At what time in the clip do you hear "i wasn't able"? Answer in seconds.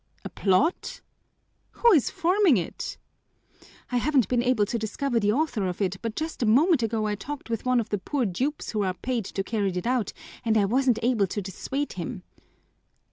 10.57-11.27